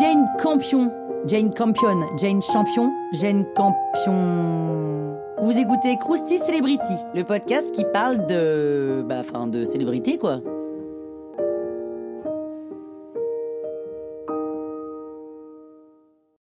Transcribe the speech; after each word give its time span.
Jane 0.00 0.24
Campion. 0.42 0.90
Jane 1.24 1.54
Campion. 1.54 2.16
Jane 2.16 2.42
Champion. 2.42 2.90
Jane 3.12 3.46
Campion. 3.54 5.16
Vous 5.40 5.56
écoutez 5.56 5.96
Krusty 5.98 6.38
Celebrity, 6.38 6.94
le 7.14 7.22
podcast 7.22 7.72
qui 7.72 7.84
parle 7.92 8.26
de. 8.26 9.04
Bah, 9.08 9.20
enfin, 9.20 9.46
de 9.46 9.64
célébrité, 9.64 10.18
quoi. 10.18 10.40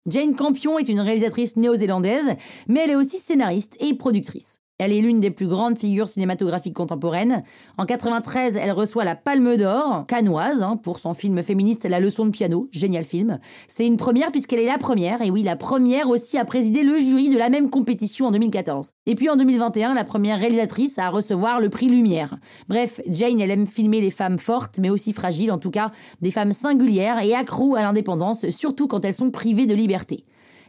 Jane 0.09 0.37
Campion 0.37 0.79
est 0.79 0.89
une 0.89 1.01
réalisatrice 1.01 1.57
néo-zélandaise, 1.57 2.37
mais 2.69 2.85
elle 2.85 2.91
est 2.91 2.97
aussi 2.97 3.19
scénariste 3.19 3.77
et 3.81 3.95
productrice. 3.95 4.61
Elle 4.79 4.93
est 4.93 5.01
l'une 5.01 5.21
des 5.21 5.31
plus 5.31 5.47
grandes 5.47 5.79
figures 5.79 6.07
cinématographiques 6.07 6.75
contemporaines. 6.75 7.43
En 7.79 7.87
93, 7.87 8.59
elle 8.59 8.73
reçoit 8.73 9.05
la 9.05 9.17
Palme 9.17 9.57
d'Or, 9.57 10.05
canoise, 10.07 10.63
hein, 10.63 10.77
pour 10.77 10.99
son 10.99 11.15
film 11.15 11.43
féministe 11.43 11.89
La 11.89 11.99
leçon 11.99 12.27
de 12.27 12.31
piano, 12.31 12.69
génial 12.73 13.05
film. 13.05 13.39
C'est 13.69 13.87
une 13.87 13.97
première 13.97 14.31
puisqu'elle 14.33 14.59
est 14.59 14.67
la 14.67 14.77
première, 14.77 15.23
et 15.23 15.31
oui, 15.31 15.43
la 15.43 15.57
première 15.57 16.11
aussi 16.11 16.37
à 16.37 16.45
présider 16.45 16.83
le 16.83 16.99
jury 16.99 17.31
de 17.31 17.39
la 17.39 17.49
même 17.49 17.71
compétition 17.71 18.27
en 18.27 18.31
2014. 18.33 18.91
Et 19.07 19.15
puis 19.15 19.31
en 19.31 19.37
2021, 19.37 19.95
la 19.95 20.05
première 20.05 20.39
réalisatrice 20.39 20.99
à 20.99 21.09
recevoir 21.09 21.59
le 21.59 21.71
prix 21.71 21.89
Lumière. 21.89 22.37
Bref, 22.69 23.01
Jane, 23.09 23.41
elle 23.41 23.53
aime 23.53 23.67
filmer 23.67 24.03
les 24.03 24.11
femmes 24.11 24.39
fortes, 24.39 24.79
mais 24.79 24.91
aussi 24.91 25.15
fragiles, 25.15 25.53
en 25.53 25.59
tout 25.59 25.71
cas 25.71 25.91
des 26.21 26.31
femmes 26.31 26.53
singulières 26.53 27.25
et 27.25 27.35
accros 27.35 27.77
à 27.77 27.81
l'indépendance, 27.81 28.51
surtout 28.51 28.89
quand 28.89 29.07
elles 29.07 29.15
sont 29.15 29.31
privées 29.31 29.65
de 29.65 29.75
liberté. 29.75 30.23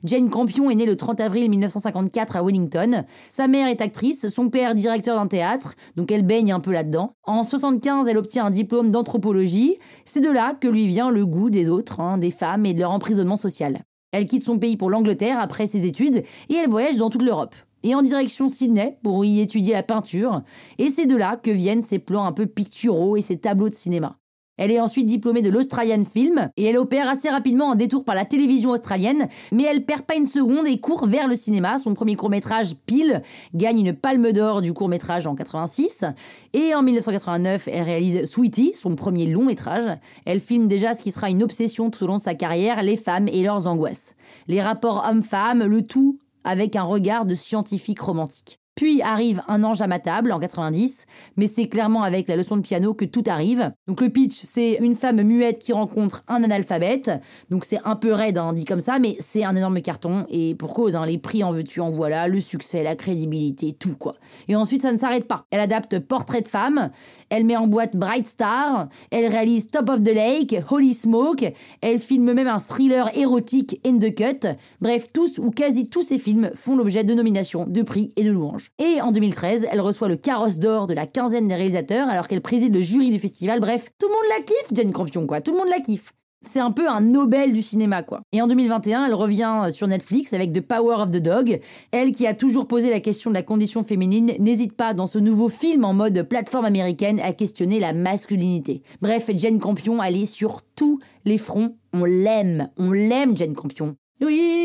Jane 0.04 0.30
Campion 0.30 0.70
est 0.70 0.76
née 0.76 0.86
le 0.86 0.96
30 0.96 1.20
avril 1.22 1.50
1954 1.50 2.36
à 2.36 2.44
Wellington. 2.44 3.04
Sa 3.28 3.48
mère 3.48 3.68
est 3.68 3.82
actrice, 3.82 4.28
son 4.30 4.50
père 4.50 4.76
directeur 4.76 5.18
d'un 5.18 5.28
théâtre, 5.28 5.74
donc 5.96 6.12
elle 6.12 6.26
baigne 6.26 6.52
un 6.52 6.60
peu 6.60 6.72
là-dedans. 6.72 7.12
En 7.24 7.44
75, 7.44 8.08
elle 8.08 8.18
obtient 8.18 8.46
un 8.46 8.52
diplôme 8.52 8.92
d'anthropologie. 8.92 9.78
C'est 10.06 10.20
de 10.20 10.30
là 10.30 10.54
que 10.54 10.68
lui 10.68 10.88
vient 10.88 11.10
le 11.10 11.26
goût 11.26 11.50
des 11.50 11.70
autres, 11.70 12.00
hein, 12.00 12.18
des 12.18 12.32
femmes 12.32 12.66
et 12.66 12.74
de 12.74 12.80
leur 12.80 12.92
emprisonnement 12.92 13.38
social. 13.38 13.80
Elle 14.12 14.26
quitte 14.26 14.44
son 14.44 14.60
pays 14.60 14.78
pour 14.78 14.90
l'Angleterre 14.90 15.40
après 15.40 15.68
ses 15.68 15.86
études 15.86 16.24
et 16.50 16.54
elle 16.54 16.70
voyage 16.70 16.98
dans 16.98 17.10
toute 17.10 17.24
l'Europe. 17.24 17.56
Et 17.84 17.96
en 17.96 18.02
direction 18.02 18.50
Sydney 18.50 18.98
pour 19.04 19.24
y 19.26 19.40
étudier 19.40 19.74
la 19.74 19.84
peinture. 19.84 20.42
Et 20.78 20.90
c'est 20.90 21.06
de 21.06 21.16
là 21.16 21.38
que 21.38 21.52
viennent 21.52 21.82
ses 21.82 22.00
plans 22.00 22.26
un 22.26 22.32
peu 22.32 22.48
picturaux 22.48 23.18
et 23.18 23.22
ses 23.22 23.38
tableaux 23.38 23.70
de 23.70 23.76
cinéma. 23.76 24.18
Elle 24.58 24.72
est 24.72 24.80
ensuite 24.80 25.06
diplômée 25.06 25.42
de 25.42 25.50
l'Australian 25.50 26.04
Film 26.04 26.50
et 26.58 26.66
elle 26.66 26.78
opère 26.78 27.08
assez 27.08 27.30
rapidement 27.30 27.72
un 27.72 27.76
détour 27.76 28.04
par 28.04 28.16
la 28.16 28.26
télévision 28.26 28.72
australienne, 28.72 29.28
mais 29.52 29.64
elle 29.64 29.86
perd 29.86 30.04
pas 30.04 30.16
une 30.16 30.26
seconde 30.26 30.68
et 30.68 30.80
court 30.80 31.06
vers 31.06 31.28
le 31.28 31.36
cinéma. 31.36 31.78
Son 31.80 31.94
premier 31.94 32.16
court-métrage, 32.16 32.76
Pile, 32.86 33.22
gagne 33.54 33.80
une 33.80 33.94
palme 33.94 34.32
d'or 34.32 34.62
du 34.62 34.74
court-métrage 34.74 35.28
en 35.28 35.36
86. 35.36 36.06
Et 36.54 36.74
en 36.74 36.82
1989, 36.82 37.68
elle 37.72 37.84
réalise 37.84 38.26
Sweetie, 38.26 38.74
son 38.74 38.96
premier 38.96 39.28
long-métrage. 39.28 39.98
Elle 40.26 40.40
filme 40.40 40.68
déjà 40.68 40.94
ce 40.94 41.04
qui 41.04 41.12
sera 41.12 41.30
une 41.30 41.44
obsession 41.44 41.90
tout 41.90 42.04
au 42.04 42.08
long 42.08 42.18
de 42.18 42.22
sa 42.22 42.34
carrière, 42.34 42.82
les 42.82 42.98
femmes 42.98 43.28
et 43.28 43.44
leurs 43.44 43.68
angoisses. 43.68 44.16
Les 44.48 44.62
rapports 44.62 45.06
hommes-femmes, 45.08 45.64
le 45.64 45.84
tout 45.84 46.20
avec 46.44 46.76
un 46.78 46.84
regard 46.84 47.26
de 47.26 47.36
scientifique 47.36 48.00
romantique. 48.00 48.60
Puis 48.78 49.02
arrive 49.02 49.42
Un 49.48 49.64
ange 49.64 49.82
à 49.82 49.88
ma 49.88 49.98
table 49.98 50.32
en 50.32 50.40
90, 50.40 51.08
mais 51.36 51.48
c'est 51.48 51.68
clairement 51.68 52.04
avec 52.04 52.28
la 52.28 52.36
leçon 52.36 52.58
de 52.58 52.62
piano 52.62 52.94
que 52.94 53.06
tout 53.06 53.24
arrive. 53.26 53.72
Donc 53.88 54.02
le 54.02 54.10
pitch, 54.10 54.36
c'est 54.36 54.78
une 54.80 54.96
femme 54.96 55.24
muette 55.24 55.58
qui 55.58 55.74
rencontre 55.74 56.24
un 56.28 56.44
analphabète. 56.44 57.10
Donc 57.50 57.66
c'est 57.66 57.80
un 57.86 57.96
peu 57.96 58.14
raide, 58.14 58.38
hein, 58.38 58.54
dit 58.54 58.66
comme 58.66 58.80
ça, 58.80 59.00
mais 59.00 59.18
c'est 59.20 59.44
un 59.44 59.56
énorme 59.56 59.82
carton. 59.82 60.28
Et 60.30 60.54
pour 60.54 60.76
cause, 60.76 60.96
hein, 60.96 61.08
les 61.08 61.18
prix 61.18 61.44
en 61.44 61.52
veux-tu, 61.52 61.82
en 61.82 61.90
voilà, 61.90 62.28
le 62.28 62.40
succès, 62.40 62.84
la 62.84 62.96
crédibilité, 62.96 63.74
tout 63.74 63.96
quoi. 63.98 64.14
Et 64.48 64.56
ensuite, 64.56 64.84
ça 64.84 64.92
ne 64.92 64.98
s'arrête 65.00 65.28
pas. 65.28 65.46
Elle 65.50 65.60
adapte 65.60 65.98
Portrait 65.98 66.42
de 66.42 66.48
femme, 66.48 66.92
elle 67.32 67.46
met 67.46 67.58
en 67.58 67.66
boîte 67.66 67.96
Bright 67.96 68.28
Star, 68.28 68.90
elle 69.10 69.26
réalise 69.26 69.66
Top 69.66 69.90
of 69.90 70.04
the 70.04 70.14
Lake, 70.14 70.56
Holy 70.70 70.94
Smoke, 70.94 71.52
elle 71.82 71.98
filme 71.98 72.32
même 72.32 72.48
un 72.48 72.60
thriller 72.60 73.10
érotique 73.18 73.82
In 73.84 73.98
the 73.98 74.14
Cut. 74.14 74.48
Bref, 74.82 75.08
tous 75.12 75.40
ou 75.40 75.50
quasi 75.50 75.90
tous 75.90 76.04
ces 76.04 76.20
films 76.20 76.52
font 76.54 76.76
l'objet 76.76 77.04
de 77.04 77.16
nominations, 77.16 77.66
de 77.68 77.82
prix 77.82 78.14
et 78.18 78.24
de 78.24 78.30
louanges. 78.30 78.67
Et 78.80 79.02
en 79.02 79.12
2013, 79.12 79.68
elle 79.72 79.82
reçoit 79.82 80.08
le 80.08 80.18
carrosse 80.18 80.60
d'or 80.60 80.88
de 80.88 80.94
la 80.94 81.08
quinzaine 81.08 81.48
des 81.48 81.56
réalisateurs 81.56 82.10
alors 82.10 82.28
qu'elle 82.28 82.42
préside 82.42 82.74
le 82.74 82.82
jury 82.82 83.10
du 83.10 83.20
festival. 83.20 83.60
Bref, 83.60 83.90
tout 83.98 84.08
le 84.08 84.14
monde 84.14 84.38
la 84.38 84.44
kiffe, 84.44 84.68
Jane 84.74 84.92
Campion, 84.92 85.26
quoi. 85.26 85.42
Tout 85.42 85.52
le 85.52 85.58
monde 85.58 85.70
la 85.70 85.80
kiffe. 85.80 86.14
C'est 86.46 86.60
un 86.60 86.72
peu 86.72 86.88
un 86.88 87.02
Nobel 87.02 87.52
du 87.52 87.64
cinéma, 87.64 88.04
quoi. 88.04 88.22
Et 88.32 88.42
en 88.42 88.48
2021, 88.48 89.08
elle 89.08 89.16
revient 89.16 89.70
sur 89.72 89.88
Netflix 89.88 90.34
avec 90.34 90.54
The 90.54 90.62
Power 90.62 91.02
of 91.02 91.10
the 91.10 91.18
Dog. 91.18 91.60
Elle 91.92 92.12
qui 92.12 92.28
a 92.28 92.36
toujours 92.36 92.68
posé 92.68 92.92
la 92.92 93.00
question 93.00 93.32
de 93.32 93.36
la 93.36 93.42
condition 93.42 93.84
féminine, 93.84 94.32
n'hésite 94.40 94.74
pas 94.74 94.94
dans 94.94 95.08
ce 95.08 95.18
nouveau 95.18 95.50
film 95.50 95.84
en 95.84 95.94
mode 95.94 96.22
plateforme 96.24 96.66
américaine 96.66 97.20
à 97.22 97.34
questionner 97.34 97.80
la 97.80 97.94
masculinité. 97.94 98.84
Bref, 99.02 99.32
Jane 99.34 99.60
Campion, 99.60 100.02
elle 100.04 100.16
est 100.16 100.28
sur 100.28 100.62
tous 100.76 101.00
les 101.26 101.40
fronts. 101.40 101.76
On 101.94 102.06
l'aime, 102.06 102.70
on 102.78 102.92
l'aime, 102.92 103.36
Jane 103.36 103.56
Campion. 103.56 103.96
Oui, 104.22 104.57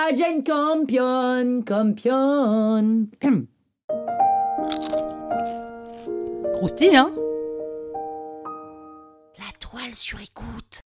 à 0.00 0.12
Campion, 0.44 1.62
Campion. 1.62 3.08
Croustille, 6.54 6.96
hein 6.96 7.12
La 9.38 9.52
toile 9.58 9.94
sur 9.94 10.18
écoute. 10.20 10.80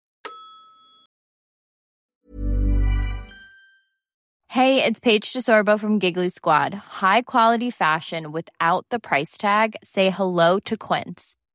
Hey, 4.47 4.83
it's 4.83 4.99
Paige 4.99 5.33
DeSorbo 5.33 5.79
from 5.79 5.99
Giggly 5.99 6.29
Squad. 6.29 6.73
High 6.73 7.23
quality 7.23 7.71
fashion 7.71 8.31
without 8.31 8.85
the 8.89 8.99
price 8.99 9.37
tag. 9.37 9.75
Say 9.83 10.09
hello 10.11 10.59
to 10.59 10.77
Quince. 10.77 11.35